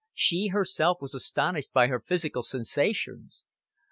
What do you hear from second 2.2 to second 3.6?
sensations.